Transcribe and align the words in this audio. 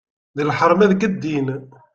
D 0.35 0.37
leḥram 0.47 0.81
deg 0.91 1.01
ddin. 1.13 1.47